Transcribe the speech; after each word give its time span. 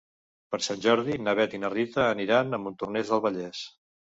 Per 0.53 0.59
Sant 0.67 0.79
Jordi 0.85 1.17
na 1.27 1.35
Bet 1.41 1.53
i 1.57 1.61
na 1.65 1.71
Rita 1.75 2.07
aniran 2.17 2.59
a 2.59 2.61
Montornès 2.65 3.13
del 3.13 3.25
Vallès. 3.29 3.63